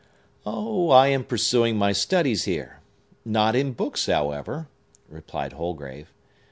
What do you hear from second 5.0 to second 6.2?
replied Holgrave.